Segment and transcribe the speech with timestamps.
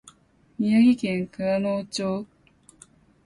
[0.57, 2.25] 宮城県蔵王町